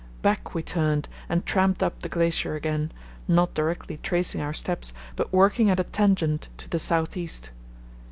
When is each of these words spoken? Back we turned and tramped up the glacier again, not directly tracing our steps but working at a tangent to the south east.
Back 0.23 0.55
we 0.55 0.63
turned 0.63 1.07
and 1.29 1.45
tramped 1.45 1.83
up 1.83 1.99
the 1.99 2.09
glacier 2.09 2.55
again, 2.55 2.91
not 3.27 3.53
directly 3.53 3.97
tracing 3.97 4.41
our 4.41 4.51
steps 4.51 4.93
but 5.15 5.31
working 5.31 5.69
at 5.69 5.79
a 5.79 5.83
tangent 5.83 6.49
to 6.57 6.67
the 6.67 6.79
south 6.79 7.15
east. 7.15 7.51